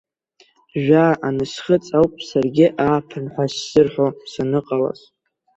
Жәаа 0.83 1.13
ансхыҵ 1.27 1.85
ауп 1.97 2.13
саргьы 2.27 2.67
ааԥын 2.85 3.25
ҳәа 3.33 3.45
сзырҳәо 3.53 4.07
саныҟалаз. 4.31 4.99